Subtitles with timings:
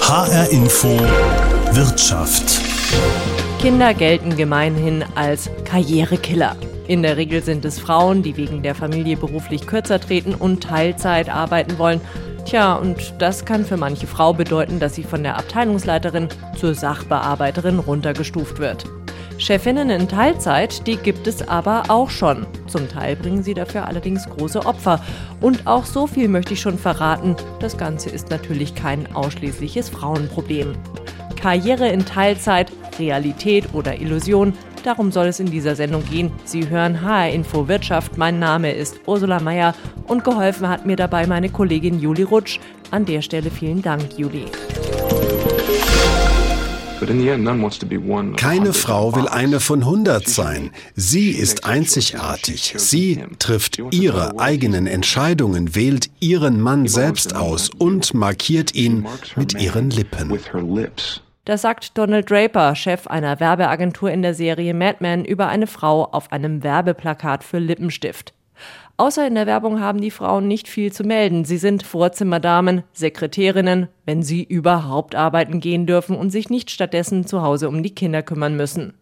[0.00, 0.88] HR Info
[1.72, 2.60] Wirtschaft.
[3.60, 6.56] Kinder gelten gemeinhin als Karrierekiller.
[6.86, 11.28] In der Regel sind es Frauen, die wegen der Familie beruflich kürzer treten und Teilzeit
[11.28, 12.00] arbeiten wollen.
[12.44, 16.28] Tja, und das kann für manche Frau bedeuten, dass sie von der Abteilungsleiterin
[16.58, 18.84] zur Sachbearbeiterin runtergestuft wird.
[19.42, 22.46] Chefinnen in Teilzeit, die gibt es aber auch schon.
[22.68, 25.04] Zum Teil bringen sie dafür allerdings große Opfer.
[25.40, 30.74] Und auch so viel möchte ich schon verraten, das Ganze ist natürlich kein ausschließliches Frauenproblem.
[31.34, 34.52] Karriere in Teilzeit, Realität oder Illusion,
[34.84, 36.30] darum soll es in dieser Sendung gehen.
[36.44, 38.16] Sie hören HR Info Wirtschaft.
[38.16, 39.74] Mein Name ist Ursula Mayer
[40.06, 42.60] und geholfen hat mir dabei meine Kollegin Juli Rutsch.
[42.92, 44.44] An der Stelle vielen Dank, Juli.
[48.36, 50.70] Keine Frau will eine von 100 sein.
[50.94, 52.74] Sie ist einzigartig.
[52.76, 59.90] Sie trifft ihre eigenen Entscheidungen, wählt ihren Mann selbst aus und markiert ihn mit ihren
[59.90, 60.38] Lippen.
[61.44, 66.04] Das sagt Donald Draper, Chef einer Werbeagentur in der Serie Mad Men, über eine Frau
[66.04, 68.32] auf einem Werbeplakat für Lippenstift.
[69.02, 71.44] Außer in der Werbung haben die Frauen nicht viel zu melden.
[71.44, 77.42] Sie sind Vorzimmerdamen, Sekretärinnen, wenn sie überhaupt arbeiten gehen dürfen und sich nicht stattdessen zu
[77.42, 78.94] Hause um die Kinder kümmern müssen.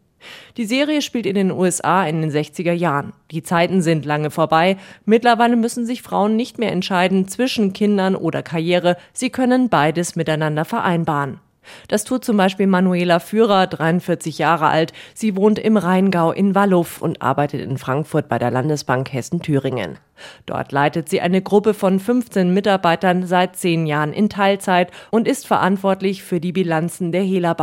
[0.56, 3.12] Die Serie spielt in den USA in den 60er Jahren.
[3.30, 4.78] Die Zeiten sind lange vorbei.
[5.04, 8.96] Mittlerweile müssen sich Frauen nicht mehr entscheiden zwischen Kindern oder Karriere.
[9.12, 11.40] Sie können beides miteinander vereinbaren.
[11.88, 14.92] Das tut zum Beispiel Manuela Führer, 43 Jahre alt.
[15.14, 19.98] Sie wohnt im Rheingau in Walluff und arbeitet in Frankfurt bei der Landesbank Hessen-Thüringen.
[20.46, 25.46] Dort leitet sie eine Gruppe von 15 Mitarbeitern seit zehn Jahren in Teilzeit und ist
[25.46, 27.54] verantwortlich für die Bilanzen der Hela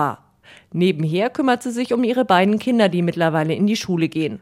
[0.73, 4.39] Nebenher kümmert sie sich um ihre beiden Kinder, die mittlerweile in die Schule gehen.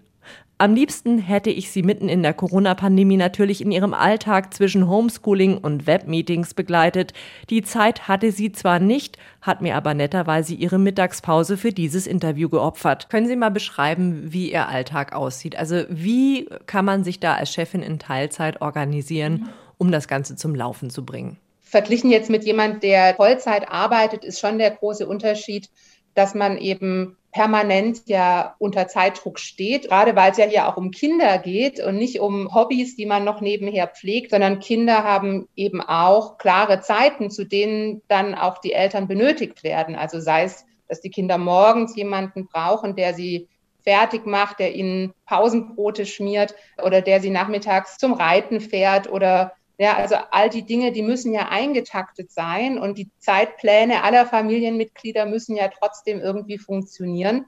[0.58, 5.58] Am liebsten hätte ich sie mitten in der Corona-Pandemie natürlich in ihrem Alltag zwischen Homeschooling
[5.58, 7.12] und Webmeetings begleitet.
[7.50, 12.48] Die Zeit hatte sie zwar nicht, hat mir aber netterweise ihre Mittagspause für dieses Interview
[12.48, 13.10] geopfert.
[13.10, 15.58] Können Sie mal beschreiben, wie Ihr Alltag aussieht?
[15.58, 20.56] Also wie kann man sich da als Chefin in Teilzeit organisieren, um das Ganze zum
[20.56, 21.36] Laufen zu bringen?
[21.64, 25.70] Verglichen jetzt mit jemand, der Vollzeit arbeitet, ist schon der große Unterschied,
[26.14, 30.90] dass man eben permanent ja unter Zeitdruck steht, gerade weil es ja hier auch um
[30.92, 35.82] Kinder geht und nicht um Hobbys, die man noch nebenher pflegt, sondern Kinder haben eben
[35.82, 39.98] auch klare Zeiten, zu denen dann auch die Eltern benötigt werden.
[39.98, 43.50] Also sei es, dass die Kinder morgens jemanden brauchen, der sie
[43.84, 49.96] fertig macht, der ihnen Pausenbrote schmiert oder der sie nachmittags zum Reiten fährt oder ja,
[49.96, 55.56] also all die Dinge, die müssen ja eingetaktet sein und die Zeitpläne aller Familienmitglieder müssen
[55.56, 57.46] ja trotzdem irgendwie funktionieren.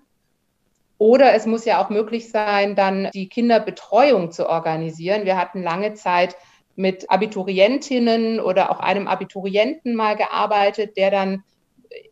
[0.97, 5.25] Oder es muss ja auch möglich sein, dann die Kinderbetreuung zu organisieren.
[5.25, 6.35] Wir hatten lange Zeit
[6.75, 11.44] mit Abiturientinnen oder auch einem Abiturienten mal gearbeitet, der dann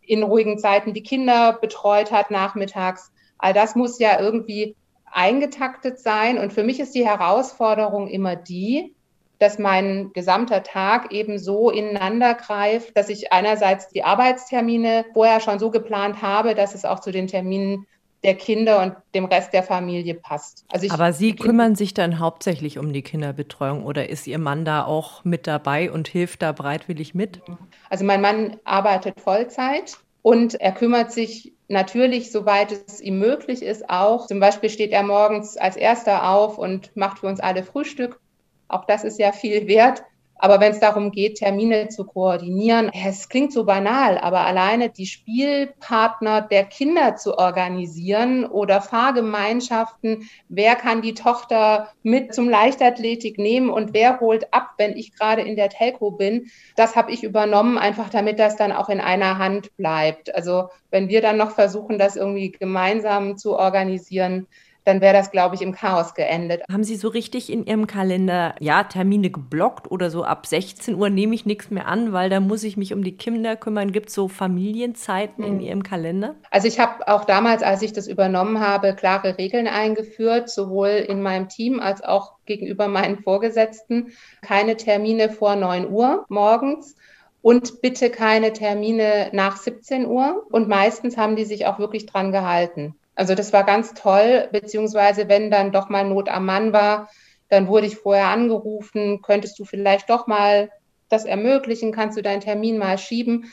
[0.02, 3.12] in ruhigen Zeiten die Kinder betreut hat nachmittags.
[3.38, 6.38] All das muss ja irgendwie eingetaktet sein.
[6.38, 8.95] Und für mich ist die Herausforderung immer die,
[9.38, 15.58] dass mein gesamter Tag eben so ineinander greift, dass ich einerseits die Arbeitstermine vorher schon
[15.58, 17.86] so geplant habe, dass es auch zu den Terminen
[18.22, 20.64] der Kinder und dem Rest der Familie passt.
[20.72, 24.84] Also Aber Sie kümmern sich dann hauptsächlich um die Kinderbetreuung oder ist Ihr Mann da
[24.84, 27.40] auch mit dabei und hilft da bereitwillig mit?
[27.88, 33.88] Also mein Mann arbeitet Vollzeit und er kümmert sich natürlich, soweit es ihm möglich ist,
[33.88, 34.26] auch.
[34.26, 38.18] Zum Beispiel steht er morgens als erster auf und macht für uns alle Frühstück
[38.68, 40.02] auch das ist ja viel wert.
[40.38, 45.06] Aber wenn es darum geht, Termine zu koordinieren, es klingt so banal, aber alleine die
[45.06, 53.70] Spielpartner der Kinder zu organisieren oder Fahrgemeinschaften, wer kann die Tochter mit zum Leichtathletik nehmen
[53.70, 57.78] und wer holt ab, wenn ich gerade in der Telco bin, das habe ich übernommen,
[57.78, 60.34] einfach damit das dann auch in einer Hand bleibt.
[60.34, 64.46] Also wenn wir dann noch versuchen, das irgendwie gemeinsam zu organisieren,
[64.86, 66.62] dann wäre das, glaube ich, im Chaos geendet.
[66.70, 71.10] Haben Sie so richtig in Ihrem Kalender, ja, Termine geblockt oder so ab 16 Uhr
[71.10, 73.90] nehme ich nichts mehr an, weil da muss ich mich um die Kinder kümmern?
[73.90, 75.60] Gibt es so Familienzeiten in hm.
[75.60, 76.36] Ihrem Kalender?
[76.50, 81.20] Also ich habe auch damals, als ich das übernommen habe, klare Regeln eingeführt, sowohl in
[81.20, 84.12] meinem Team als auch gegenüber meinen Vorgesetzten.
[84.40, 86.94] Keine Termine vor 9 Uhr morgens
[87.42, 90.46] und bitte keine Termine nach 17 Uhr.
[90.50, 92.94] Und meistens haben die sich auch wirklich dran gehalten.
[93.16, 97.08] Also das war ganz toll, beziehungsweise wenn dann doch mal Not am Mann war,
[97.48, 100.70] dann wurde ich vorher angerufen, könntest du vielleicht doch mal
[101.08, 103.52] das ermöglichen, kannst du deinen Termin mal schieben.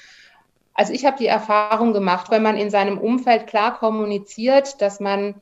[0.73, 5.41] Also ich habe die Erfahrung gemacht, wenn man in seinem Umfeld klar kommuniziert, dass man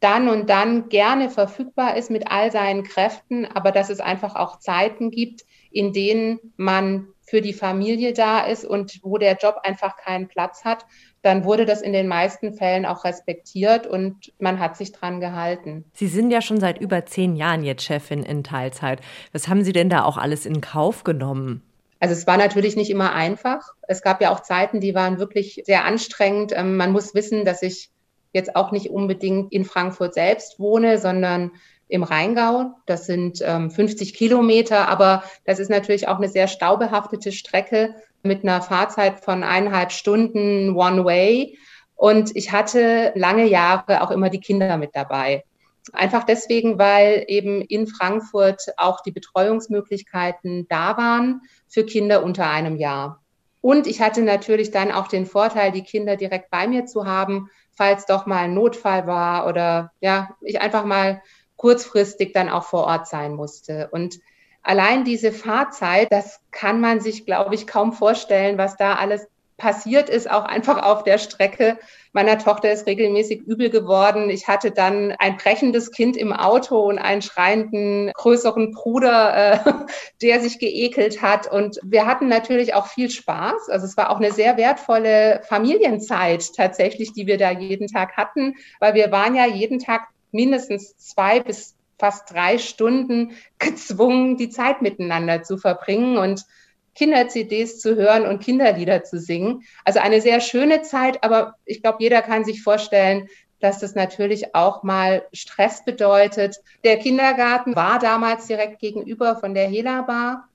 [0.00, 4.58] dann und dann gerne verfügbar ist mit all seinen Kräften, aber dass es einfach auch
[4.58, 9.96] Zeiten gibt, in denen man für die Familie da ist und wo der Job einfach
[9.96, 10.84] keinen Platz hat,
[11.22, 15.84] dann wurde das in den meisten Fällen auch respektiert und man hat sich dran gehalten.
[15.94, 19.00] Sie sind ja schon seit über zehn Jahren jetzt Chefin in Teilzeit.
[19.32, 21.62] Was haben Sie denn da auch alles in Kauf genommen?
[22.00, 23.60] Also es war natürlich nicht immer einfach.
[23.86, 26.52] Es gab ja auch Zeiten, die waren wirklich sehr anstrengend.
[26.54, 27.90] Ähm, man muss wissen, dass ich
[28.32, 31.52] jetzt auch nicht unbedingt in Frankfurt selbst wohne, sondern
[31.92, 32.74] im Rheingau.
[32.86, 38.44] Das sind ähm, 50 Kilometer, aber das ist natürlich auch eine sehr staubehaftete Strecke mit
[38.44, 41.58] einer Fahrzeit von eineinhalb Stunden One Way.
[41.94, 45.44] Und ich hatte lange Jahre auch immer die Kinder mit dabei.
[45.92, 52.76] Einfach deswegen, weil eben in Frankfurt auch die Betreuungsmöglichkeiten da waren für Kinder unter einem
[52.76, 53.20] Jahr.
[53.60, 57.50] Und ich hatte natürlich dann auch den Vorteil, die Kinder direkt bei mir zu haben,
[57.72, 61.20] falls doch mal ein Notfall war oder ja, ich einfach mal
[61.62, 63.88] kurzfristig dann auch vor Ort sein musste.
[63.92, 64.18] Und
[64.62, 69.28] allein diese Fahrzeit, das kann man sich, glaube ich, kaum vorstellen, was da alles
[69.58, 71.78] passiert ist, auch einfach auf der Strecke.
[72.12, 74.28] Meiner Tochter ist regelmäßig übel geworden.
[74.28, 79.58] Ich hatte dann ein brechendes Kind im Auto und einen schreienden größeren Bruder, äh,
[80.20, 81.46] der sich geekelt hat.
[81.46, 83.68] Und wir hatten natürlich auch viel Spaß.
[83.68, 88.56] Also es war auch eine sehr wertvolle Familienzeit tatsächlich, die wir da jeden Tag hatten,
[88.80, 94.82] weil wir waren ja jeden Tag mindestens zwei bis fast drei Stunden gezwungen, die Zeit
[94.82, 96.44] miteinander zu verbringen und
[96.94, 99.62] Kinder-CDs zu hören und Kinderlieder zu singen.
[99.84, 103.28] Also eine sehr schöne Zeit, aber ich glaube, jeder kann sich vorstellen,
[103.60, 106.56] dass das natürlich auch mal Stress bedeutet.
[106.82, 110.48] Der Kindergarten war damals direkt gegenüber von der Hela Bar.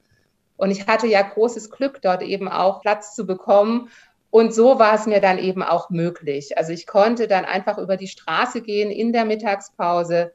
[0.57, 3.89] Und ich hatte ja großes Glück, dort eben auch Platz zu bekommen.
[4.37, 6.59] Und so war es mir dann eben auch möglich.
[6.59, 10.31] Also ich konnte dann einfach über die Straße gehen in der Mittagspause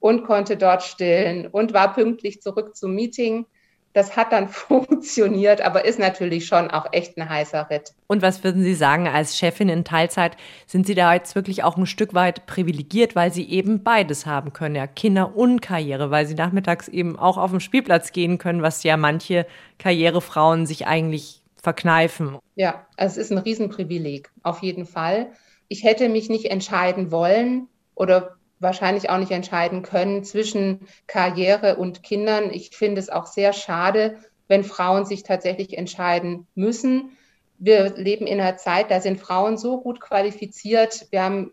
[0.00, 3.46] und konnte dort stillen und war pünktlich zurück zum Meeting.
[3.92, 7.94] Das hat dann funktioniert, aber ist natürlich schon auch echt ein heißer Ritt.
[8.08, 11.76] Und was würden Sie sagen, als Chefin in Teilzeit, sind Sie da jetzt wirklich auch
[11.76, 16.26] ein Stück weit privilegiert, weil Sie eben beides haben können, ja, Kinder und Karriere, weil
[16.26, 19.46] Sie nachmittags eben auch auf den Spielplatz gehen können, was ja manche
[19.78, 22.38] Karrierefrauen sich eigentlich verkneifen.
[22.54, 25.32] Ja, es ist ein Riesenprivileg, auf jeden Fall.
[25.66, 27.66] Ich hätte mich nicht entscheiden wollen
[27.96, 32.52] oder wahrscheinlich auch nicht entscheiden können zwischen Karriere und Kindern.
[32.52, 34.16] Ich finde es auch sehr schade,
[34.46, 37.16] wenn Frauen sich tatsächlich entscheiden müssen.
[37.58, 41.08] Wir leben in einer Zeit, da sind Frauen so gut qualifiziert.
[41.10, 41.50] Wir haben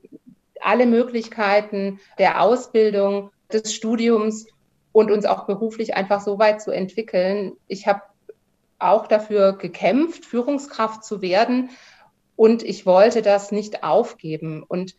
[0.61, 4.45] alle Möglichkeiten der Ausbildung, des Studiums
[4.91, 7.53] und uns auch beruflich einfach so weit zu entwickeln.
[7.67, 8.03] Ich habe
[8.83, 11.69] auch dafür gekämpft, Führungskraft zu werden.
[12.35, 14.63] Und ich wollte das nicht aufgeben.
[14.63, 14.95] Und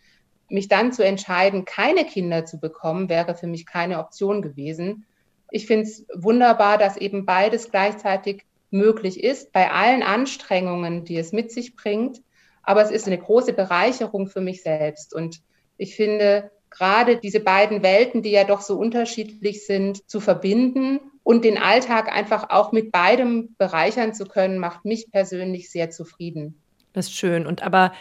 [0.49, 5.07] mich dann zu entscheiden, keine Kinder zu bekommen, wäre für mich keine Option gewesen.
[5.51, 11.33] Ich finde es wunderbar, dass eben beides gleichzeitig möglich ist, bei allen Anstrengungen, die es
[11.33, 12.23] mit sich bringt.
[12.63, 15.15] Aber es ist eine große Bereicherung für mich selbst.
[15.15, 15.43] Und
[15.77, 21.45] ich finde, gerade diese beiden Welten, die ja doch so unterschiedlich sind, zu verbinden und
[21.45, 26.61] den Alltag einfach auch mit beidem bereichern zu können, macht mich persönlich sehr zufrieden.
[26.93, 27.47] Das ist schön.
[27.47, 27.93] Und aber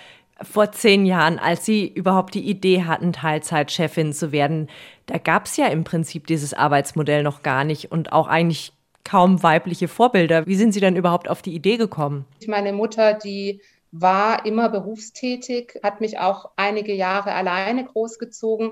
[0.42, 4.70] vor zehn Jahren, als Sie überhaupt die Idee hatten, Teilzeitchefin zu werden,
[5.06, 8.74] da gab es ja im Prinzip dieses Arbeitsmodell noch gar nicht und auch eigentlich
[9.06, 10.46] kaum weibliche Vorbilder.
[10.46, 12.26] Wie sind Sie denn überhaupt auf die Idee gekommen?
[12.48, 13.62] Meine Mutter, die
[13.92, 18.72] war immer berufstätig, hat mich auch einige Jahre alleine großgezogen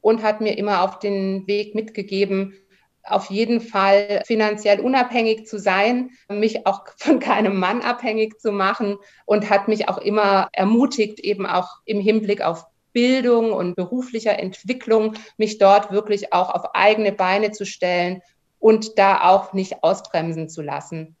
[0.00, 2.54] und hat mir immer auf den Weg mitgegeben,
[3.04, 8.96] auf jeden Fall finanziell unabhängig zu sein, mich auch von keinem Mann abhängig zu machen
[9.26, 15.14] und hat mich auch immer ermutigt, eben auch im Hinblick auf Bildung und beruflicher Entwicklung,
[15.36, 18.22] mich dort wirklich auch auf eigene Beine zu stellen
[18.58, 21.16] und da auch nicht ausbremsen zu lassen.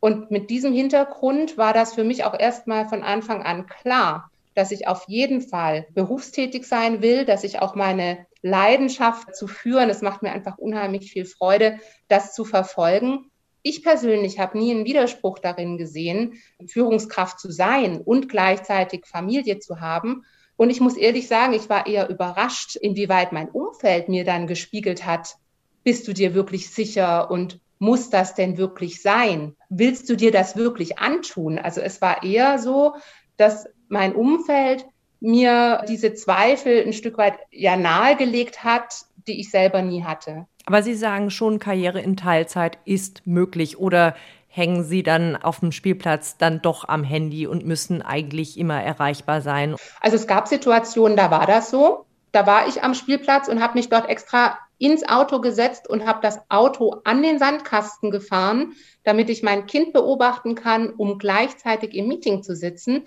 [0.00, 4.29] Und mit diesem Hintergrund war das für mich auch erstmal von Anfang an klar,
[4.60, 9.88] dass ich auf jeden Fall berufstätig sein will, dass ich auch meine Leidenschaft zu führen,
[9.88, 13.30] es macht mir einfach unheimlich viel Freude, das zu verfolgen.
[13.62, 16.34] Ich persönlich habe nie einen Widerspruch darin gesehen,
[16.66, 20.26] Führungskraft zu sein und gleichzeitig Familie zu haben.
[20.56, 25.06] Und ich muss ehrlich sagen, ich war eher überrascht, inwieweit mein Umfeld mir dann gespiegelt
[25.06, 25.36] hat,
[25.84, 29.56] bist du dir wirklich sicher und muss das denn wirklich sein?
[29.70, 31.58] Willst du dir das wirklich antun?
[31.58, 32.94] Also es war eher so,
[33.40, 34.86] dass mein Umfeld
[35.20, 40.46] mir diese Zweifel ein Stück weit ja nahegelegt hat, die ich selber nie hatte.
[40.66, 44.14] Aber Sie sagen schon, Karriere in Teilzeit ist möglich oder
[44.48, 49.40] hängen Sie dann auf dem Spielplatz dann doch am Handy und müssen eigentlich immer erreichbar
[49.40, 49.76] sein?
[50.00, 52.06] Also es gab Situationen, da war das so.
[52.32, 56.20] Da war ich am Spielplatz und habe mich dort extra ins Auto gesetzt und habe
[56.22, 58.72] das Auto an den Sandkasten gefahren,
[59.04, 63.04] damit ich mein Kind beobachten kann, um gleichzeitig im Meeting zu sitzen.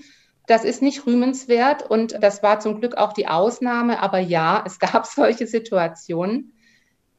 [0.48, 4.02] Das ist nicht rühmenswert und das war zum Glück auch die Ausnahme.
[4.02, 6.54] Aber ja, es gab solche Situationen.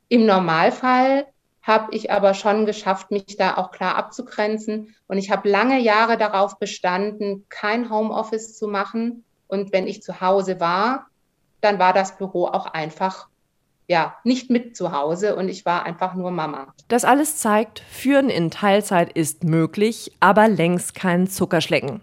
[0.09, 1.26] Im Normalfall
[1.62, 4.95] habe ich aber schon geschafft, mich da auch klar abzugrenzen.
[5.07, 9.25] Und ich habe lange Jahre darauf bestanden, kein Homeoffice zu machen.
[9.49, 11.07] Und wenn ich zu Hause war,
[11.62, 13.28] dann war das Büro auch einfach
[13.87, 16.73] ja, nicht mit zu Hause und ich war einfach nur Mama.
[16.88, 22.00] Das alles zeigt, Führen in Teilzeit ist möglich, aber längst kein Zuckerschlecken.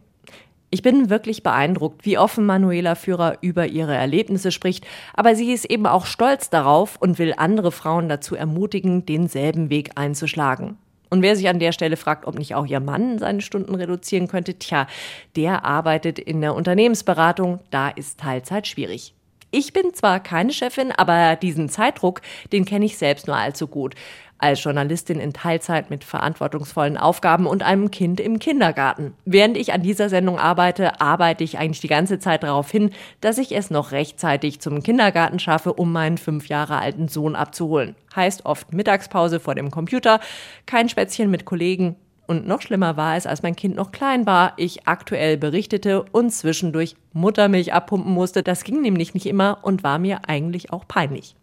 [0.74, 5.66] Ich bin wirklich beeindruckt, wie offen Manuela Führer über ihre Erlebnisse spricht, aber sie ist
[5.66, 10.78] eben auch stolz darauf und will andere Frauen dazu ermutigen, denselben Weg einzuschlagen.
[11.10, 14.30] Und wer sich an der Stelle fragt, ob nicht auch ihr Mann seine Stunden reduzieren
[14.30, 14.88] könnte, tja,
[15.36, 19.14] der arbeitet in der Unternehmensberatung, da ist Teilzeit schwierig.
[19.54, 22.22] Ich bin zwar keine Chefin, aber diesen Zeitdruck,
[22.54, 23.96] den kenne ich selbst nur allzu gut
[24.42, 29.14] als Journalistin in Teilzeit mit verantwortungsvollen Aufgaben und einem Kind im Kindergarten.
[29.26, 33.38] Während ich an dieser Sendung arbeite, arbeite ich eigentlich die ganze Zeit darauf hin, dass
[33.38, 37.96] ich es noch rechtzeitig zum Kindergarten schaffe, um meinen fünf Jahre alten Sohn abzuholen.
[38.16, 40.20] Heißt oft Mittagspause vor dem Computer,
[40.66, 41.96] kein Spätzchen mit Kollegen,
[42.32, 46.32] und noch schlimmer war es, als mein Kind noch klein war, ich aktuell berichtete und
[46.32, 48.42] zwischendurch Muttermilch abpumpen musste.
[48.42, 51.36] Das ging nämlich nicht immer und war mir eigentlich auch peinlich.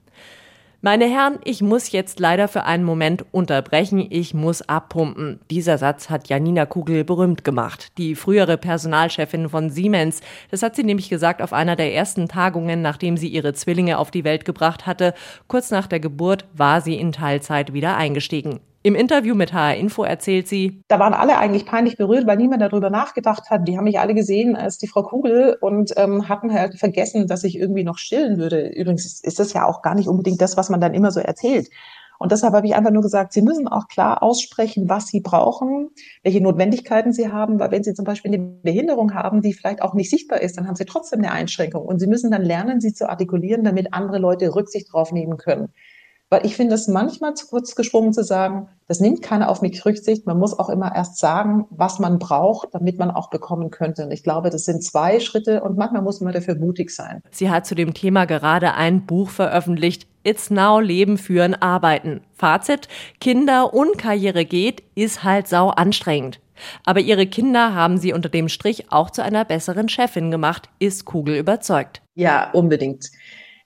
[0.81, 4.07] Meine Herren, ich muss jetzt leider für einen Moment unterbrechen.
[4.11, 5.41] Ich muss abpumpen.
[5.51, 10.21] Dieser Satz hat Janina Kugel berühmt gemacht, die frühere Personalchefin von Siemens.
[10.53, 14.13] Das hat sie nämlich gesagt auf einer der ersten Tagungen, nachdem sie ihre Zwillinge auf
[14.13, 15.15] die Welt gebracht hatte.
[15.49, 18.61] Kurz nach der Geburt war sie in Teilzeit wieder eingestiegen.
[18.83, 22.63] Im Interview mit HR Info erzählt sie, da waren alle eigentlich peinlich berührt, weil niemand
[22.63, 23.67] darüber nachgedacht hat.
[23.67, 27.43] Die haben mich alle gesehen als die Frau Kugel und ähm, hatten halt vergessen, dass
[27.43, 28.69] ich irgendwie noch stillen würde.
[28.69, 31.69] Übrigens ist das ja auch gar nicht unbedingt das, was man dann immer so erzählt.
[32.19, 35.91] Und deshalb habe ich einfach nur gesagt, Sie müssen auch klar aussprechen, was Sie brauchen,
[36.25, 39.95] welche Notwendigkeiten Sie haben, weil wenn Sie zum Beispiel eine Behinderung haben, die vielleicht auch
[39.95, 41.85] nicht sichtbar ist, dann haben Sie trotzdem eine Einschränkung.
[41.85, 45.73] Und Sie müssen dann lernen, sie zu artikulieren, damit andere Leute Rücksicht drauf nehmen können.
[46.31, 49.85] Weil ich finde es manchmal zu kurz gesprungen zu sagen, das nimmt keiner auf mich
[49.87, 50.27] Rücksicht.
[50.27, 54.05] Man muss auch immer erst sagen, was man braucht, damit man auch bekommen könnte.
[54.05, 57.23] Und ich glaube, das sind zwei Schritte und manchmal muss man dafür mutig sein.
[57.31, 60.07] Sie hat zu dem Thema gerade ein Buch veröffentlicht.
[60.23, 62.21] It's Now Leben führen, arbeiten.
[62.35, 62.89] Fazit,
[63.21, 66.41] Kinder und Karriere geht, ist halt sau anstrengend.
[66.85, 71.05] Aber ihre Kinder haben sie unter dem Strich auch zu einer besseren Chefin gemacht, ist
[71.05, 72.03] Kugel überzeugt.
[72.15, 73.11] Ja, unbedingt.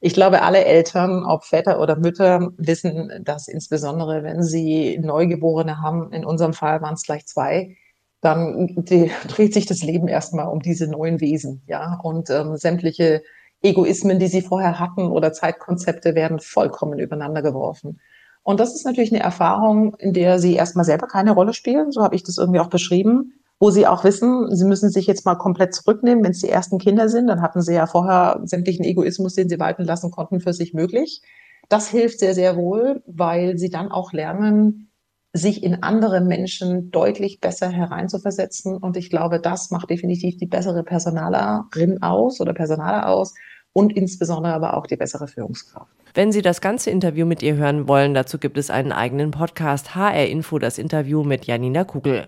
[0.04, 6.12] Ich glaube, alle Eltern, ob Väter oder Mütter, wissen, dass insbesondere, wenn sie Neugeborene haben,
[6.12, 7.76] in unserem Fall waren es gleich zwei,
[8.20, 8.84] dann
[9.28, 12.00] dreht sich das Leben erstmal um diese neuen Wesen, ja.
[12.02, 13.22] Und ähm, sämtliche
[13.62, 18.00] Egoismen, die sie vorher hatten oder Zeitkonzepte werden vollkommen übereinander geworfen.
[18.42, 21.92] Und das ist natürlich eine Erfahrung, in der sie erstmal selber keine Rolle spielen.
[21.92, 25.24] So habe ich das irgendwie auch beschrieben wo sie auch wissen, sie müssen sich jetzt
[25.24, 27.28] mal komplett zurücknehmen, wenn es die ersten Kinder sind.
[27.28, 31.22] Dann hatten sie ja vorher sämtlichen Egoismus, den sie walten lassen konnten, für sich möglich.
[31.68, 34.90] Das hilft sehr, sehr wohl, weil sie dann auch lernen,
[35.32, 38.78] sich in andere Menschen deutlich besser hereinzuversetzen.
[38.78, 43.32] Und ich glaube, das macht definitiv die bessere Personalerin aus oder Personaler aus
[43.72, 45.86] und insbesondere aber auch die bessere Führungskraft.
[46.14, 49.94] Wenn Sie das ganze Interview mit ihr hören wollen, dazu gibt es einen eigenen Podcast
[49.94, 52.26] HR Info, das Interview mit Janina Kugel.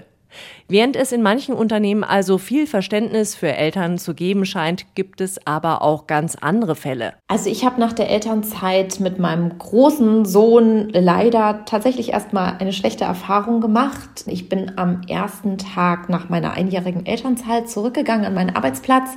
[0.69, 5.47] Während es in manchen Unternehmen also viel Verständnis für Eltern zu geben scheint, gibt es
[5.47, 7.15] aber auch ganz andere Fälle.
[7.29, 13.05] Also ich habe nach der Elternzeit mit meinem großen Sohn leider tatsächlich erstmal eine schlechte
[13.05, 14.25] Erfahrung gemacht.
[14.27, 19.11] Ich bin am ersten Tag nach meiner einjährigen Elternzeit zurückgegangen an meinen Arbeitsplatz.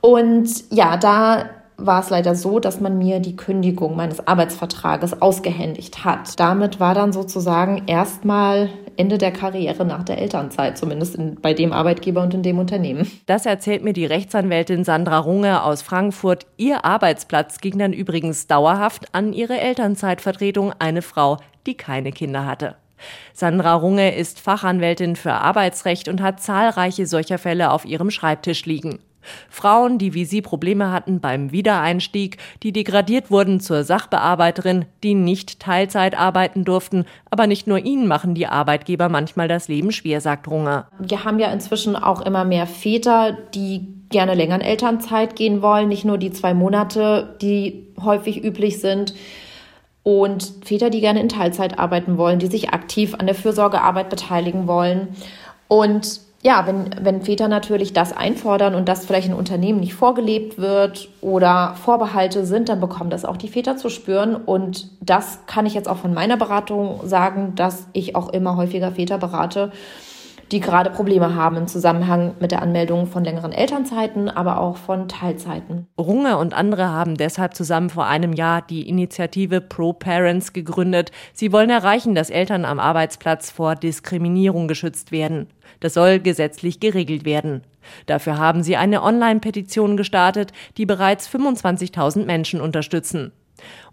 [0.00, 6.04] Und ja, da war es leider so, dass man mir die Kündigung meines Arbeitsvertrages ausgehändigt
[6.04, 6.38] hat.
[6.38, 11.72] Damit war dann sozusagen erstmal Ende der Karriere nach der Elternzeit, zumindest in, bei dem
[11.72, 13.10] Arbeitgeber und in dem Unternehmen.
[13.26, 16.46] Das erzählt mir die Rechtsanwältin Sandra Runge aus Frankfurt.
[16.56, 22.76] Ihr Arbeitsplatz ging dann übrigens dauerhaft an ihre Elternzeitvertretung, eine Frau, die keine Kinder hatte.
[23.32, 29.00] Sandra Runge ist Fachanwältin für Arbeitsrecht und hat zahlreiche solcher Fälle auf ihrem Schreibtisch liegen.
[29.48, 35.60] Frauen, die wie sie Probleme hatten beim Wiedereinstieg, die degradiert wurden zur Sachbearbeiterin, die nicht
[35.60, 37.04] Teilzeit arbeiten durften.
[37.30, 40.86] Aber nicht nur ihnen machen die Arbeitgeber manchmal das Leben schwer, sagt Runge.
[40.98, 45.88] Wir haben ja inzwischen auch immer mehr Väter, die gerne länger in Elternzeit gehen wollen,
[45.88, 49.14] nicht nur die zwei Monate, die häufig üblich sind.
[50.04, 54.66] Und Väter, die gerne in Teilzeit arbeiten wollen, die sich aktiv an der Fürsorgearbeit beteiligen
[54.66, 55.08] wollen.
[55.66, 60.58] Und ja, wenn, wenn Väter natürlich das einfordern und das vielleicht in Unternehmen nicht vorgelebt
[60.58, 64.36] wird oder Vorbehalte sind, dann bekommen das auch die Väter zu spüren.
[64.36, 68.92] Und das kann ich jetzt auch von meiner Beratung sagen, dass ich auch immer häufiger
[68.92, 69.72] Väter berate,
[70.52, 75.08] die gerade Probleme haben im Zusammenhang mit der Anmeldung von längeren Elternzeiten, aber auch von
[75.08, 75.86] Teilzeiten.
[75.98, 81.10] Runge und andere haben deshalb zusammen vor einem Jahr die Initiative Pro Parents gegründet.
[81.32, 85.48] Sie wollen erreichen, dass Eltern am Arbeitsplatz vor Diskriminierung geschützt werden.
[85.80, 87.62] Das soll gesetzlich geregelt werden.
[88.06, 93.32] Dafür haben sie eine Online-Petition gestartet, die bereits 25.000 Menschen unterstützen.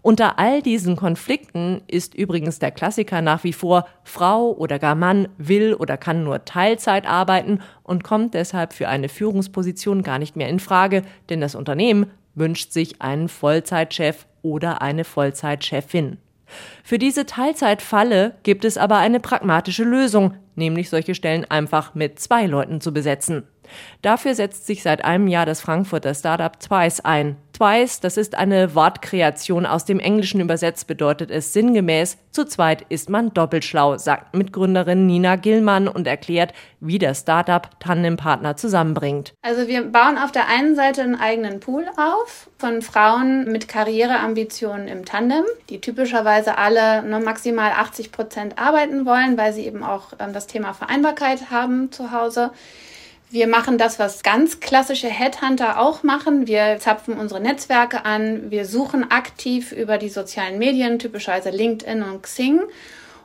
[0.00, 5.28] Unter all diesen Konflikten ist übrigens der Klassiker nach wie vor, Frau oder gar Mann
[5.38, 10.48] will oder kann nur Teilzeit arbeiten und kommt deshalb für eine Führungsposition gar nicht mehr
[10.48, 16.18] in Frage, denn das Unternehmen wünscht sich einen Vollzeitchef oder eine Vollzeitchefin.
[16.82, 22.46] Für diese Teilzeitfalle gibt es aber eine pragmatische Lösung, nämlich solche Stellen einfach mit zwei
[22.46, 23.44] Leuten zu besetzen.
[24.02, 27.36] Dafür setzt sich seit einem Jahr das Frankfurter Startup Twice ein.
[27.52, 33.10] Twice, das ist eine Wortkreation aus dem Englischen übersetzt, bedeutet es sinngemäß, zu zweit ist
[33.10, 39.34] man doppelt schlau, sagt Mitgründerin Nina Gillmann und erklärt, wie der Startup Tandempartner zusammenbringt.
[39.42, 44.88] Also wir bauen auf der einen Seite einen eigenen Pool auf von Frauen mit Karriereambitionen
[44.88, 50.14] im Tandem, die typischerweise alle nur maximal 80 Prozent arbeiten wollen, weil sie eben auch
[50.18, 52.50] ähm, das Thema Vereinbarkeit haben zu Hause.
[53.32, 56.46] Wir machen das, was ganz klassische Headhunter auch machen.
[56.46, 58.50] Wir zapfen unsere Netzwerke an.
[58.50, 62.60] Wir suchen aktiv über die sozialen Medien, typischerweise LinkedIn und Xing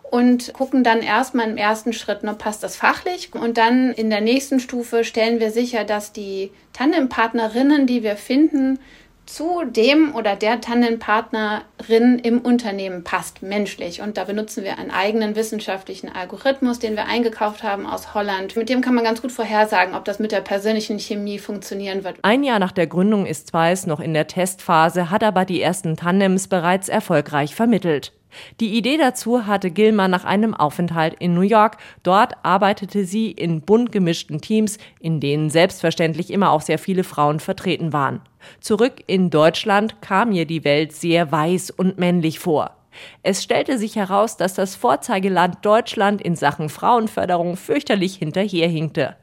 [0.09, 3.31] und gucken dann erstmal im ersten Schritt, ne, passt das fachlich?
[3.33, 8.79] Und dann in der nächsten Stufe stellen wir sicher, dass die Tandempartnerinnen, die wir finden,
[9.27, 14.01] zu dem oder der Tandempartnerin im Unternehmen passt, menschlich.
[14.01, 18.55] Und da benutzen wir einen eigenen wissenschaftlichen Algorithmus, den wir eingekauft haben aus Holland.
[18.55, 22.17] Mit dem kann man ganz gut vorhersagen, ob das mit der persönlichen Chemie funktionieren wird.
[22.23, 25.97] Ein Jahr nach der Gründung ist Zweis noch in der Testphase, hat aber die ersten
[25.97, 28.13] Tandems bereits erfolgreich vermittelt.
[28.59, 31.77] Die Idee dazu hatte Gilmer nach einem Aufenthalt in New York.
[32.03, 37.39] Dort arbeitete sie in bunt gemischten Teams, in denen selbstverständlich immer auch sehr viele Frauen
[37.39, 38.21] vertreten waren.
[38.59, 42.77] Zurück in Deutschland kam ihr die Welt sehr weiß und männlich vor.
[43.23, 49.15] Es stellte sich heraus, dass das Vorzeigeland Deutschland in Sachen Frauenförderung fürchterlich hinterherhinkte.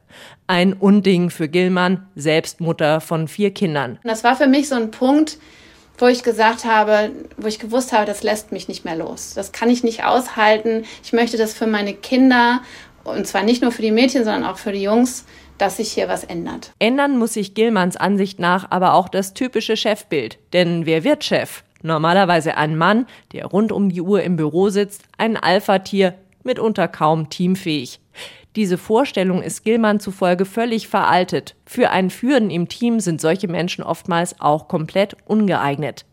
[0.47, 3.99] Ein Unding für Gilman, selbst Mutter von vier Kindern.
[4.05, 5.39] Das war für mich so ein Punkt,
[5.99, 9.33] wo ich gesagt habe, wo ich gewusst habe, das lässt mich nicht mehr los.
[9.35, 10.85] Das kann ich nicht aushalten.
[11.03, 12.61] Ich möchte das für meine Kinder
[13.05, 15.25] und zwar nicht nur für die Mädchen, sondern auch für die Jungs,
[15.59, 16.73] dass sich hier was ändert.
[16.79, 20.39] Ändern muss sich Gilmans Ansicht nach aber auch das typische Chefbild.
[20.53, 21.63] Denn wer wird Chef?
[21.83, 27.29] Normalerweise ein Mann, der rund um die Uhr im Büro sitzt, ein Alpha-Tier, mitunter kaum
[27.29, 28.01] teamfähig.
[28.57, 31.57] Diese Vorstellung ist Gilman zufolge völlig veraltet.
[31.67, 36.05] Für ein Führen im Team sind solche Menschen oftmals auch komplett ungeeignet.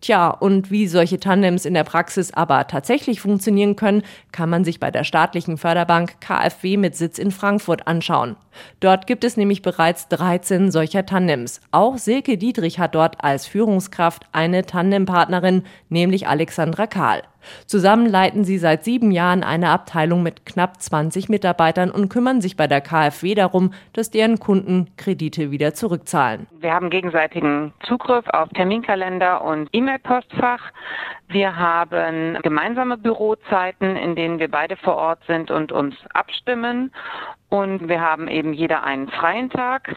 [0.00, 4.80] Tja, und wie solche Tandems in der Praxis aber tatsächlich funktionieren können, kann man sich
[4.80, 8.36] bei der staatlichen Förderbank KfW mit Sitz in Frankfurt anschauen.
[8.80, 11.60] Dort gibt es nämlich bereits 13 solcher Tandems.
[11.70, 17.22] Auch Silke Dietrich hat dort als Führungskraft eine Tandempartnerin, nämlich Alexandra Kahl.
[17.66, 22.56] Zusammen leiten sie seit sieben Jahren eine Abteilung mit knapp 20 Mitarbeitern und kümmern sich
[22.56, 26.46] bei der KfW darum, dass deren Kunden Kredite wieder zurückzahlen.
[26.58, 30.72] Wir haben gegenseitigen Zugriff auf Terminkalender und E-Mail-Postfach.
[31.28, 36.92] Wir haben gemeinsame Bürozeiten, in denen wir beide vor Ort sind und uns abstimmen.
[37.48, 39.96] Und wir haben eben jeder einen freien Tag.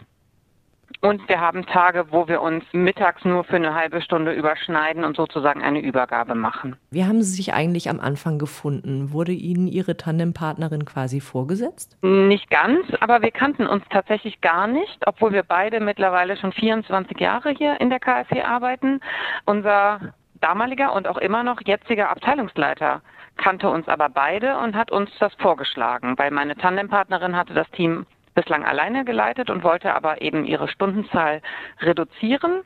[1.02, 5.16] Und wir haben Tage, wo wir uns mittags nur für eine halbe Stunde überschneiden und
[5.16, 6.76] sozusagen eine Übergabe machen.
[6.90, 9.10] Wie haben Sie sich eigentlich am Anfang gefunden?
[9.10, 11.96] Wurde Ihnen Ihre Tandempartnerin quasi vorgesetzt?
[12.02, 17.18] Nicht ganz, aber wir kannten uns tatsächlich gar nicht, obwohl wir beide mittlerweile schon 24
[17.18, 19.00] Jahre hier in der KfW arbeiten.
[19.46, 23.00] Unser damaliger und auch immer noch jetziger Abteilungsleiter
[23.36, 28.06] kannte uns aber beide und hat uns das vorgeschlagen, weil meine Tandempartnerin hatte das Team
[28.34, 31.42] bislang alleine geleitet und wollte aber eben ihre Stundenzahl
[31.80, 32.62] reduzieren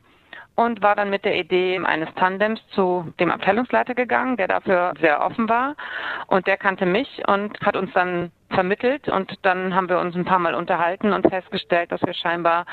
[0.55, 5.21] und war dann mit der Idee eines Tandems zu dem Abteilungsleiter gegangen, der dafür sehr
[5.21, 5.75] offen war.
[6.27, 10.23] Und der kannte mich und hat uns dann vermittelt und dann haben wir uns ein
[10.23, 12.65] paar Mal unterhalten und festgestellt, dass wir scheinbar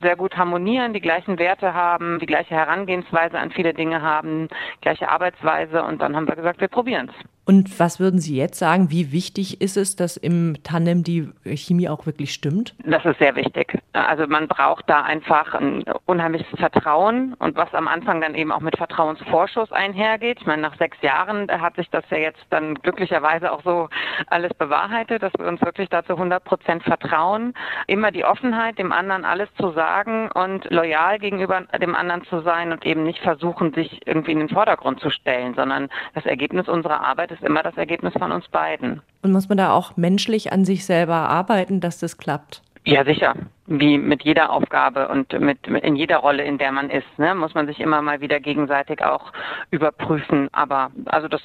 [0.00, 4.48] sehr gut harmonieren, die gleichen Werte haben, die gleiche Herangehensweise an viele Dinge haben,
[4.80, 7.28] gleiche Arbeitsweise und dann haben wir gesagt, wir probieren es.
[7.48, 8.90] Und was würden Sie jetzt sagen?
[8.90, 12.74] Wie wichtig ist es, dass im Tandem die Chemie auch wirklich stimmt?
[12.84, 13.78] Das ist sehr wichtig.
[13.94, 18.60] Also man braucht da einfach ein unheimliches Vertrauen und was am Anfang dann eben auch
[18.60, 20.40] mit Vertrauensvorschuss einhergeht.
[20.42, 23.88] Ich meine, nach sechs Jahren hat sich das ja jetzt dann glücklicherweise auch so
[24.26, 27.54] alles bewahrheitet dass wir uns wirklich dazu 100 Prozent vertrauen.
[27.86, 32.72] Immer die Offenheit, dem anderen alles zu sagen und loyal gegenüber dem anderen zu sein
[32.72, 37.00] und eben nicht versuchen, sich irgendwie in den Vordergrund zu stellen, sondern das Ergebnis unserer
[37.00, 39.02] Arbeit ist immer das Ergebnis von uns beiden.
[39.22, 42.62] Und muss man da auch menschlich an sich selber arbeiten, dass das klappt?
[42.84, 43.34] Ja, sicher.
[43.66, 47.34] Wie mit jeder Aufgabe und mit, mit in jeder Rolle, in der man ist, ne,
[47.34, 49.32] muss man sich immer mal wieder gegenseitig auch
[49.70, 50.48] überprüfen.
[50.52, 51.42] Aber also das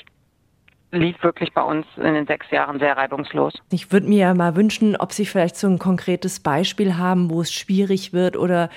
[0.91, 3.53] lief wirklich bei uns in den sechs Jahren sehr reibungslos.
[3.71, 7.41] Ich würde mir ja mal wünschen, ob Sie vielleicht so ein konkretes Beispiel haben, wo
[7.41, 8.69] es schwierig wird oder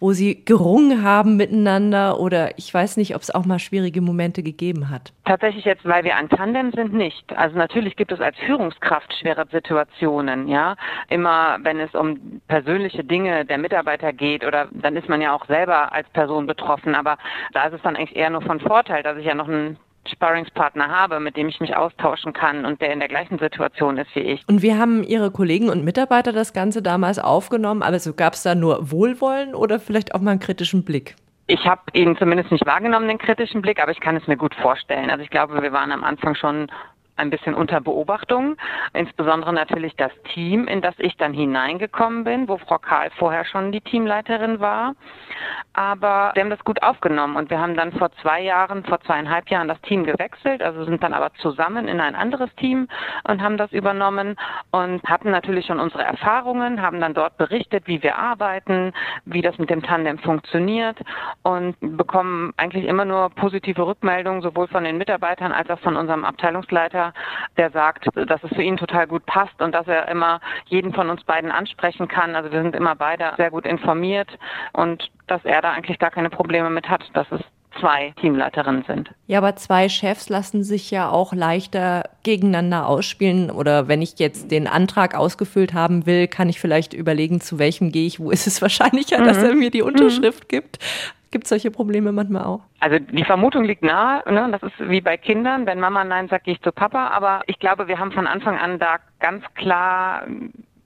[0.00, 4.42] wo sie gerungen haben miteinander oder ich weiß nicht, ob es auch mal schwierige Momente
[4.42, 5.12] gegeben hat?
[5.24, 7.36] Tatsächlich jetzt, weil wir ein Tandem sind, nicht.
[7.36, 10.76] Also natürlich gibt es als Führungskraft schwere Situationen, ja.
[11.08, 15.46] Immer wenn es um persönliche Dinge der Mitarbeiter geht oder dann ist man ja auch
[15.46, 17.16] selber als Person betroffen, aber
[17.52, 20.88] da ist es dann eigentlich eher nur von Vorteil, dass ich ja noch einen Sparringspartner
[20.88, 24.20] habe, mit dem ich mich austauschen kann und der in der gleichen Situation ist wie
[24.20, 24.48] ich.
[24.48, 27.82] Und wie haben Ihre Kollegen und Mitarbeiter das Ganze damals aufgenommen?
[27.82, 31.16] Also gab es da nur Wohlwollen oder vielleicht auch mal einen kritischen Blick?
[31.46, 34.54] Ich habe ihn zumindest nicht wahrgenommen, den kritischen Blick, aber ich kann es mir gut
[34.54, 35.10] vorstellen.
[35.10, 36.68] Also ich glaube, wir waren am Anfang schon
[37.16, 38.56] ein bisschen unter Beobachtung.
[38.92, 43.72] Insbesondere natürlich das Team, in das ich dann hineingekommen bin, wo Frau Karl vorher schon
[43.72, 44.94] die Teamleiterin war.
[45.72, 49.48] Aber wir haben das gut aufgenommen und wir haben dann vor zwei Jahren, vor zweieinhalb
[49.50, 52.88] Jahren das Team gewechselt, also sind dann aber zusammen in ein anderes Team
[53.28, 54.36] und haben das übernommen
[54.70, 58.92] und hatten natürlich schon unsere Erfahrungen, haben dann dort berichtet, wie wir arbeiten,
[59.24, 60.98] wie das mit dem Tandem funktioniert
[61.42, 66.24] und bekommen eigentlich immer nur positive Rückmeldungen, sowohl von den Mitarbeitern als auch von unserem
[66.24, 67.03] Abteilungsleiter,
[67.56, 71.10] der sagt, dass es für ihn total gut passt und dass er immer jeden von
[71.10, 72.36] uns beiden ansprechen kann.
[72.36, 74.28] Also wir sind immer beide sehr gut informiert
[74.72, 77.40] und dass er da eigentlich gar keine Probleme mit hat, dass es
[77.80, 79.10] zwei Teamleiterinnen sind.
[79.26, 83.50] Ja, aber zwei Chefs lassen sich ja auch leichter gegeneinander ausspielen.
[83.50, 87.92] Oder wenn ich jetzt den Antrag ausgefüllt haben will, kann ich vielleicht überlegen, zu welchem
[87.92, 89.24] gehe ich, wo ist es wahrscheinlicher, mhm.
[89.24, 90.48] dass er mir die Unterschrift mhm.
[90.48, 90.78] gibt.
[91.34, 92.60] Gibt solche Probleme manchmal auch?
[92.78, 94.48] Also die Vermutung liegt nahe, ne?
[94.52, 97.08] das ist wie bei Kindern, wenn Mama Nein sagt, gehe ich zu Papa.
[97.08, 100.28] Aber ich glaube, wir haben von Anfang an da ganz klar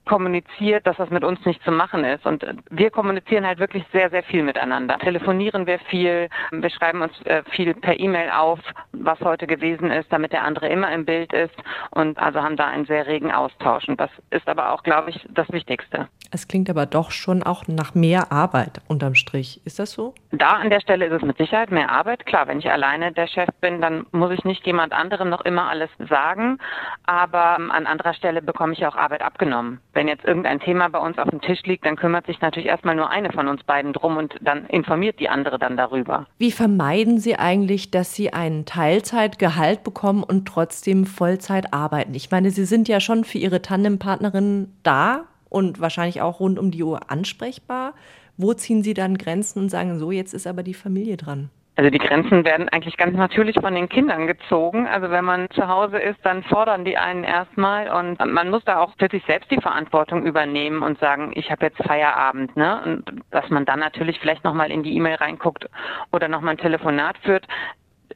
[0.07, 2.25] kommuniziert, dass das mit uns nicht zu machen ist.
[2.25, 4.99] Und wir kommunizieren halt wirklich sehr, sehr viel miteinander.
[5.01, 8.59] Telefonieren wir viel, wir schreiben uns äh, viel per E-Mail auf,
[8.93, 11.55] was heute gewesen ist, damit der andere immer im Bild ist
[11.91, 13.87] und also haben da einen sehr regen Austausch.
[13.87, 16.09] Und das ist aber auch, glaube ich, das Wichtigste.
[16.31, 19.61] Es klingt aber doch schon auch nach mehr Arbeit unterm Strich.
[19.65, 20.15] Ist das so?
[20.31, 22.27] Da an der Stelle ist es mit Sicherheit mehr Arbeit.
[22.27, 25.69] Klar, wenn ich alleine der Chef bin, dann muss ich nicht jemand anderem noch immer
[25.69, 26.59] alles sagen.
[27.05, 31.01] Aber ähm, an anderer Stelle bekomme ich auch Arbeit abgenommen wenn jetzt irgendein Thema bei
[31.01, 33.93] uns auf dem Tisch liegt, dann kümmert sich natürlich erstmal nur eine von uns beiden
[33.93, 36.27] drum und dann informiert die andere dann darüber.
[36.39, 42.15] Wie vermeiden Sie eigentlich, dass Sie einen Teilzeitgehalt bekommen und trotzdem Vollzeit arbeiten?
[42.15, 46.71] Ich meine, Sie sind ja schon für Ihre Tandempartnerin da und wahrscheinlich auch rund um
[46.71, 47.95] die Uhr ansprechbar.
[48.37, 51.51] Wo ziehen Sie dann Grenzen und sagen, so, jetzt ist aber die Familie dran?
[51.79, 54.89] Also die Grenzen werden eigentlich ganz natürlich von den Kindern gezogen.
[54.89, 58.81] Also wenn man zu Hause ist, dann fordern die einen erstmal und man muss da
[58.81, 62.83] auch für sich selbst die Verantwortung übernehmen und sagen, ich habe jetzt Feierabend, ne?
[62.85, 65.71] Und dass man dann natürlich vielleicht nochmal in die E-Mail reinguckt
[66.11, 67.47] oder nochmal ein Telefonat führt.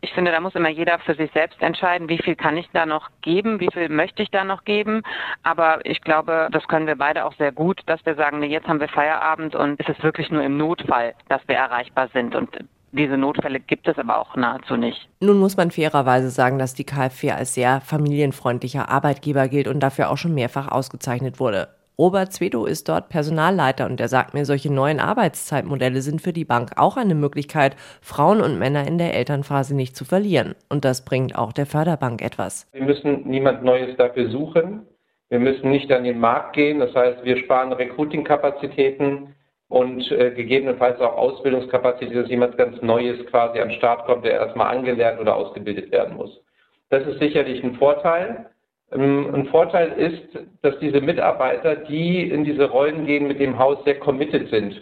[0.04, 2.86] Ich finde, da muss immer jeder für sich selbst entscheiden, wie viel kann ich da
[2.86, 5.02] noch geben, wie viel möchte ich da noch geben.
[5.44, 8.66] Aber ich glaube, das können wir beide auch sehr gut, dass wir sagen, nee, jetzt
[8.66, 12.34] haben wir Feierabend und es ist wirklich nur im Notfall, dass wir erreichbar sind.
[12.34, 12.50] Und
[12.90, 15.08] diese Notfälle gibt es aber auch nahezu nicht.
[15.20, 20.10] Nun muss man fairerweise sagen, dass die KfW als sehr familienfreundlicher Arbeitgeber gilt und dafür
[20.10, 21.68] auch schon mehrfach ausgezeichnet wurde.
[22.02, 26.44] Robert Zwedo ist dort Personalleiter und er sagt mir, solche neuen Arbeitszeitmodelle sind für die
[26.44, 30.56] Bank auch eine Möglichkeit, Frauen und Männer in der Elternphase nicht zu verlieren.
[30.68, 32.68] Und das bringt auch der Förderbank etwas.
[32.72, 34.84] Wir müssen niemand Neues dafür suchen.
[35.28, 36.80] Wir müssen nicht an den Markt gehen.
[36.80, 39.36] Das heißt, wir sparen Recruiting-Kapazitäten
[39.68, 44.32] und äh, gegebenenfalls auch Ausbildungskapazität, dass jemand ganz Neues quasi an den Start kommt, der
[44.32, 46.42] erstmal angelernt oder ausgebildet werden muss.
[46.90, 48.46] Das ist sicherlich ein Vorteil.
[48.94, 53.78] Ähm, ein Vorteil ist, dass diese Mitarbeiter, die in diese Rollen gehen, mit dem Haus
[53.84, 54.80] sehr committed sind.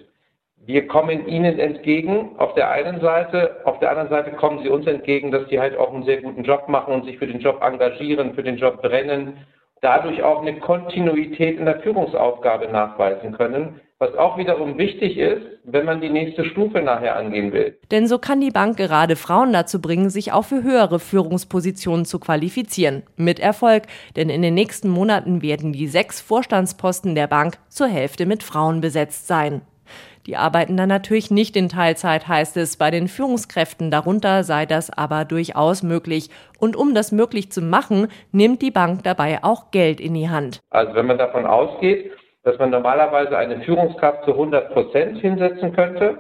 [0.67, 4.87] Wir kommen ihnen entgegen auf der einen Seite, auf der anderen Seite kommen sie uns
[4.87, 7.63] entgegen, dass die halt auch einen sehr guten Job machen und sich für den Job
[7.63, 9.39] engagieren, für den Job brennen,
[9.81, 15.85] dadurch auch eine Kontinuität in der Führungsaufgabe nachweisen können, was auch wiederum wichtig ist, wenn
[15.85, 17.79] man die nächste Stufe nachher angehen will.
[17.91, 22.19] Denn so kann die Bank gerade Frauen dazu bringen, sich auch für höhere Führungspositionen zu
[22.19, 23.03] qualifizieren.
[23.17, 23.85] Mit Erfolg,
[24.17, 28.81] denn in den nächsten Monaten werden die sechs Vorstandsposten der Bank zur Hälfte mit Frauen
[28.81, 29.61] besetzt sein.
[30.27, 32.77] Die arbeiten dann natürlich nicht in Teilzeit, heißt es.
[32.77, 36.29] Bei den Führungskräften darunter sei das aber durchaus möglich.
[36.59, 40.61] Und um das möglich zu machen, nimmt die Bank dabei auch Geld in die Hand.
[40.71, 46.19] Also wenn man davon ausgeht, dass man normalerweise eine Führungskraft zu 100 Prozent hinsetzen könnte,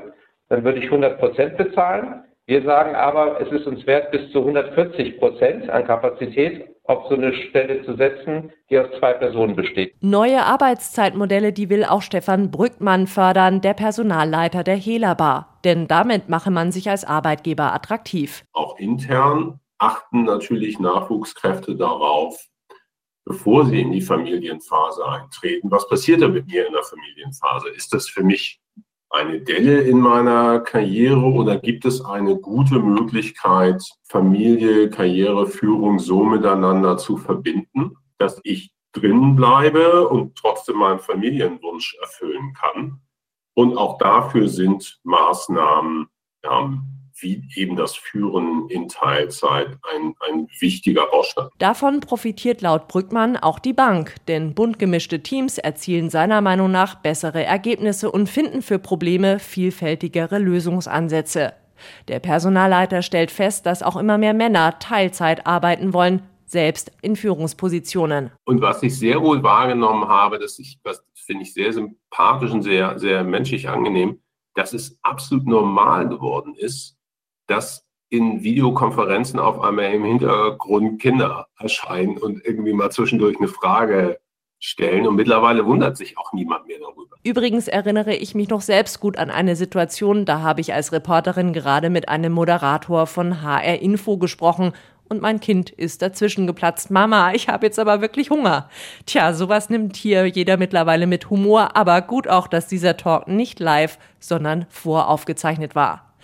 [0.48, 2.24] dann würde ich 100 Prozent bezahlen.
[2.50, 7.14] Wir sagen aber, es ist uns wert, bis zu 140 Prozent an Kapazität auf so
[7.14, 9.94] eine Stelle zu setzen, die aus zwei Personen besteht.
[10.00, 15.60] Neue Arbeitszeitmodelle, die will auch Stefan Brückmann fördern, der Personalleiter der Helabar.
[15.62, 18.44] Denn damit mache man sich als Arbeitgeber attraktiv.
[18.52, 22.36] Auch intern achten natürlich Nachwuchskräfte darauf,
[23.24, 25.70] bevor sie in die Familienphase eintreten.
[25.70, 27.68] Was passiert da mit mir in der Familienphase?
[27.68, 28.60] Ist das für mich
[29.10, 36.22] eine Delle in meiner Karriere oder gibt es eine gute Möglichkeit, Familie, Karriere, Führung so
[36.22, 43.00] miteinander zu verbinden, dass ich drin bleibe und trotzdem meinen Familienwunsch erfüllen kann?
[43.54, 46.06] Und auch dafür sind Maßnahmen
[46.44, 51.48] ähm, wie eben das Führen in Teilzeit ein, ein wichtiger Baustein.
[51.58, 56.96] Davon profitiert laut Brückmann auch die Bank, denn bunt gemischte Teams erzielen seiner Meinung nach
[56.96, 61.54] bessere Ergebnisse und finden für Probleme vielfältigere Lösungsansätze.
[62.08, 68.32] Der Personalleiter stellt fest, dass auch immer mehr Männer Teilzeit arbeiten wollen, selbst in Führungspositionen.
[68.44, 72.62] Und was ich sehr wohl wahrgenommen habe, das, ich, das finde ich sehr sympathisch und
[72.62, 74.20] sehr, sehr menschlich angenehm,
[74.54, 76.96] dass es absolut normal geworden ist,
[77.50, 84.18] dass in Videokonferenzen auf einmal im Hintergrund Kinder erscheinen und irgendwie mal zwischendurch eine Frage
[84.58, 85.06] stellen.
[85.06, 87.16] Und mittlerweile wundert sich auch niemand mehr darüber.
[87.22, 91.52] Übrigens erinnere ich mich noch selbst gut an eine Situation, da habe ich als Reporterin
[91.52, 94.72] gerade mit einem Moderator von HR Info gesprochen
[95.08, 96.90] und mein Kind ist dazwischen geplatzt.
[96.90, 98.70] Mama, ich habe jetzt aber wirklich Hunger.
[99.06, 103.60] Tja, sowas nimmt hier jeder mittlerweile mit Humor, aber gut auch, dass dieser Talk nicht
[103.60, 106.14] live, sondern voraufgezeichnet war.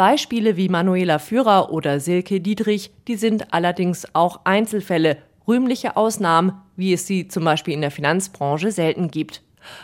[0.00, 6.94] Beispiele wie Manuela Führer oder Silke Dietrich, die sind allerdings auch Einzelfälle, rühmliche Ausnahmen, wie
[6.94, 9.42] es sie zum Beispiel in der Finanzbranche selten gibt.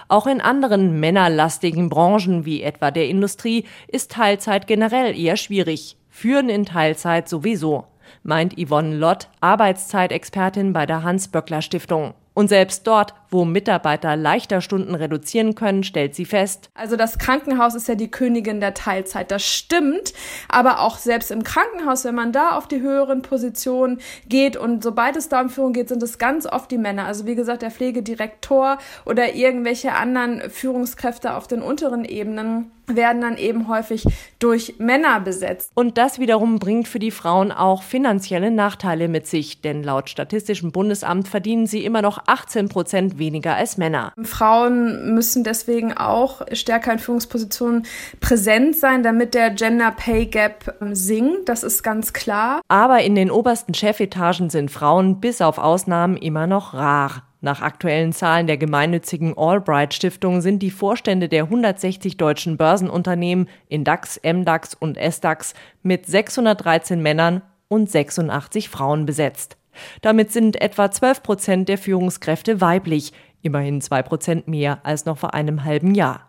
[0.09, 6.48] Auch in anderen männerlastigen Branchen wie etwa der Industrie ist Teilzeit generell eher schwierig, führen
[6.48, 7.85] in Teilzeit sowieso,
[8.22, 12.14] meint Yvonne Lott, Arbeitszeitexpertin bei der Hans-Böckler Stiftung.
[12.33, 16.71] Und selbst dort, wo Mitarbeiter leichter Stunden reduzieren können, stellt sie fest.
[16.75, 19.31] Also das Krankenhaus ist ja die Königin der Teilzeit.
[19.31, 20.12] Das stimmt.
[20.49, 25.17] Aber auch selbst im Krankenhaus, wenn man da auf die höheren Positionen geht und sobald
[25.17, 27.07] es da um Führung geht, sind es ganz oft die Männer.
[27.07, 33.37] Also wie gesagt, der Pflegedirektor oder irgendwelche anderen Führungskräfte auf den unteren Ebenen werden dann
[33.37, 34.05] eben häufig
[34.39, 35.73] durch Männer besetzt.
[35.75, 40.73] Und das wiederum bringt für die Frauen auch finanzielle Nachteile mit sich, denn laut Statistischem
[40.73, 44.12] Bundesamt verdienen sie immer noch 18 Prozent weniger als Männer.
[44.23, 47.87] Frauen müssen deswegen auch stärker in Führungspositionen
[48.21, 51.49] präsent sein, damit der Gender Pay Gap ähm, sinkt.
[51.49, 52.61] Das ist ganz klar.
[52.69, 57.23] Aber in den obersten Chefetagen sind Frauen bis auf Ausnahmen immer noch rar.
[57.41, 63.85] Nach aktuellen Zahlen der gemeinnützigen Albright Stiftung sind die Vorstände der 160 deutschen Börsenunternehmen in
[63.85, 69.57] DAX, MDAX und SDAX mit 613 Männern und 86 Frauen besetzt.
[70.03, 73.12] Damit sind etwa 12 Prozent der Führungskräfte weiblich,
[73.43, 76.27] immerhin zwei Prozent mehr als noch vor einem halben Jahr.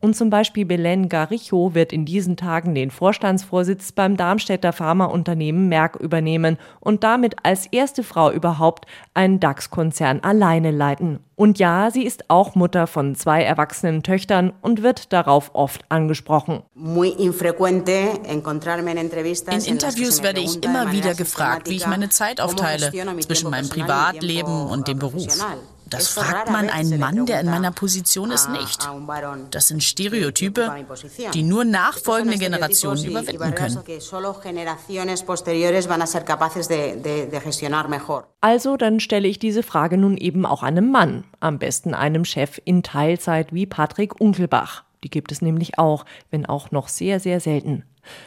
[0.00, 5.96] Und zum Beispiel Belen Garicho wird in diesen Tagen den Vorstandsvorsitz beim Darmstädter Pharmaunternehmen Merck
[5.96, 11.20] übernehmen und damit als erste Frau überhaupt einen DAX-Konzern alleine leiten.
[11.40, 16.64] Und ja, sie ist auch Mutter von zwei erwachsenen Töchtern und wird darauf oft angesprochen.
[16.74, 16.84] In
[19.64, 24.86] Interviews werde ich immer wieder gefragt, wie ich meine Zeit aufteile zwischen meinem Privatleben und
[24.86, 25.38] dem Beruf.
[25.90, 28.88] Das fragt man einen Mann, der in meiner Position ist, nicht.
[29.50, 30.86] Das sind Stereotype,
[31.34, 33.78] die nur nachfolgende Generationen überwinden können.
[38.40, 42.60] Also dann stelle ich diese Frage nun eben auch einem Mann, am besten einem Chef
[42.64, 44.84] in Teilzeit wie Patrick Unkelbach.
[45.02, 47.84] Die gibt es nämlich auch, wenn auch noch sehr, sehr selten.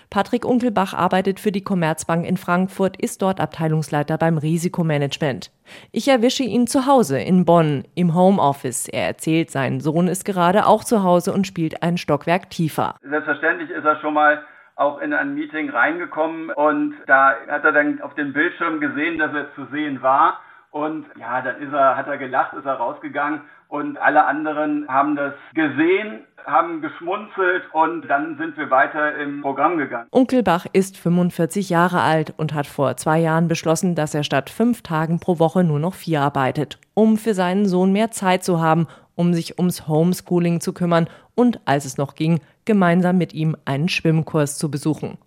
[0.10, 5.52] Patrick Unkelbach arbeitet für die Commerzbank in Frankfurt, ist dort Abteilungsleiter beim Risikomanagement.
[5.92, 8.88] Ich erwische ihn zu Hause in Bonn im Homeoffice.
[8.88, 12.96] Er erzählt, sein Sohn ist gerade auch zu Hause und spielt ein Stockwerk tiefer.
[13.02, 14.44] Selbstverständlich ist er schon mal
[14.76, 19.34] auch in ein Meeting reingekommen und da hat er dann auf dem Bildschirm gesehen, dass
[19.34, 20.40] er zu sehen war.
[20.72, 23.42] Und ja, dann ist er, hat er gelacht, ist er rausgegangen
[23.74, 29.80] und alle anderen haben das gesehen, haben geschmunzelt und dann sind wir weiter im Programm
[29.80, 30.08] gegangen.
[30.12, 34.84] Unkelbach ist 45 Jahre alt und hat vor zwei Jahren beschlossen, dass er statt fünf
[34.84, 38.86] Tagen pro Woche nur noch vier arbeitet, um für seinen Sohn mehr Zeit zu haben
[39.16, 43.90] um sich ums Homeschooling zu kümmern und, als es noch ging, gemeinsam mit ihm einen
[43.90, 45.18] Schwimmkurs zu besuchen.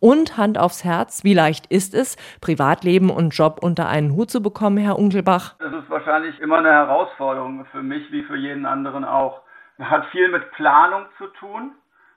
[0.00, 4.42] Und Hand aufs Herz, wie leicht ist es, Privatleben und Job unter einen Hut zu
[4.42, 5.54] bekommen, Herr Unkelbach?
[5.58, 9.42] Das ist wahrscheinlich immer eine Herausforderung für mich wie für jeden anderen auch.
[9.78, 11.72] Hat viel mit Planung zu tun,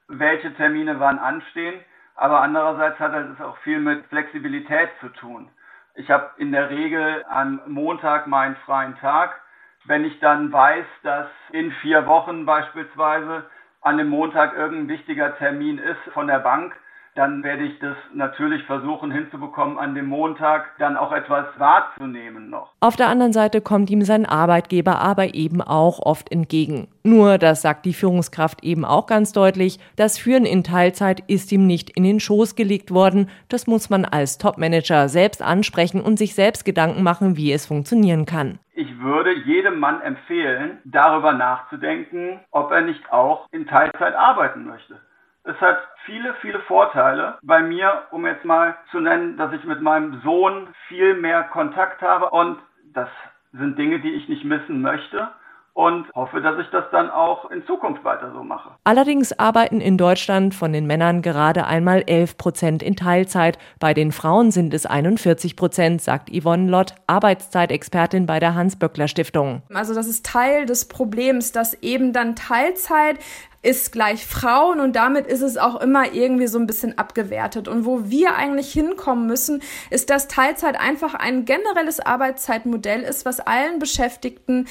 [0.08, 1.80] welche Termine wann anstehen,
[2.16, 5.50] aber andererseits hat es auch viel mit Flexibilität zu tun.
[5.96, 9.42] Ich habe in der Regel am Montag meinen freien Tag.
[9.86, 13.46] Wenn ich dann weiß, dass in vier Wochen beispielsweise
[13.82, 16.74] an dem Montag irgendein wichtiger Termin ist von der Bank,
[17.20, 22.72] dann werde ich das natürlich versuchen hinzubekommen, an dem Montag dann auch etwas wahrzunehmen noch.
[22.80, 26.88] Auf der anderen Seite kommt ihm sein Arbeitgeber aber eben auch oft entgegen.
[27.04, 31.68] Nur, das sagt die Führungskraft eben auch ganz deutlich, das Führen in Teilzeit ist ihm
[31.68, 33.30] nicht in den Schoß gelegt worden.
[33.50, 38.26] Das muss man als Topmanager selbst ansprechen und sich selbst Gedanken machen, wie es funktionieren
[38.28, 38.60] kann.
[38.76, 45.02] Ich würde jedem Mann empfehlen, darüber nachzudenken, ob er nicht auch in Teilzeit arbeiten möchte.
[45.50, 47.40] Es hat viele, viele Vorteile.
[47.42, 52.04] Bei mir, um jetzt mal zu nennen, dass ich mit meinem Sohn viel mehr Kontakt
[52.04, 52.60] habe und
[52.94, 53.10] das
[53.54, 55.30] sind Dinge, die ich nicht missen möchte
[55.74, 58.72] und hoffe, dass ich das dann auch in Zukunft weiter so mache.
[58.84, 63.58] Allerdings arbeiten in Deutschland von den Männern gerade einmal 11 Prozent in Teilzeit.
[63.80, 69.64] Bei den Frauen sind es 41 Prozent, sagt Yvonne Lott, Arbeitszeitexpertin bei der Hans-Böckler-Stiftung.
[69.74, 73.18] Also das ist Teil des Problems, dass eben dann Teilzeit
[73.62, 77.68] ist gleich Frauen und damit ist es auch immer irgendwie so ein bisschen abgewertet.
[77.68, 83.42] Und wo wir eigentlich hinkommen müssen, ist, dass Teilzeit einfach ein generelles Arbeitszeitmodell ist, was
[83.42, 84.68] allen Beschäftigten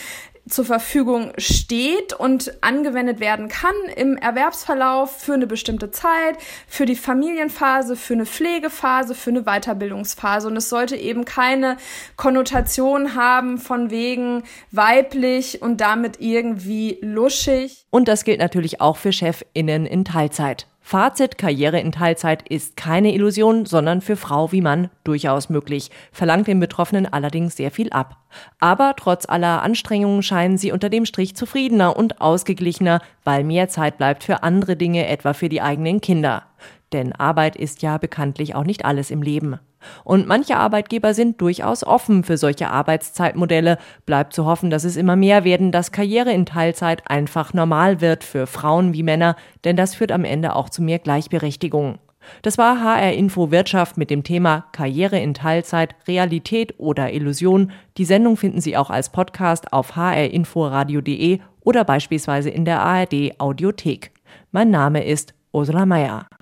[0.49, 6.97] zur Verfügung steht und angewendet werden kann im Erwerbsverlauf für eine bestimmte Zeit, für die
[6.97, 10.49] Familienphase, für eine Pflegephase, für eine Weiterbildungsphase.
[10.49, 11.77] Und es sollte eben keine
[12.17, 17.87] Konnotation haben von wegen weiblich und damit irgendwie luschig.
[17.91, 20.67] Und das gilt natürlich auch für Chefinnen in Teilzeit.
[20.91, 26.47] Fazit, Karriere in Teilzeit ist keine Illusion, sondern für Frau wie Mann durchaus möglich, verlangt
[26.47, 28.17] den Betroffenen allerdings sehr viel ab.
[28.59, 33.99] Aber trotz aller Anstrengungen scheinen sie unter dem Strich zufriedener und ausgeglichener, weil mehr Zeit
[33.99, 36.45] bleibt für andere Dinge, etwa für die eigenen Kinder.
[36.93, 39.59] Denn Arbeit ist ja bekanntlich auch nicht alles im Leben.
[40.05, 43.79] Und manche Arbeitgeber sind durchaus offen für solche Arbeitszeitmodelle.
[44.07, 48.25] Bleibt zu hoffen, dass es immer mehr werden, dass Karriere in Teilzeit einfach normal wird
[48.25, 51.99] für Frauen wie Männer, denn das führt am Ende auch zu mehr Gleichberechtigung.
[52.43, 57.73] Das war HR Info Wirtschaft mit dem Thema Karriere in Teilzeit, Realität oder Illusion.
[57.97, 64.13] Die Sendung finden Sie auch als Podcast auf hrinforadio.de oder beispielsweise in der ARD Audiothek.
[64.53, 66.29] Mein Name ist Ursula Meier.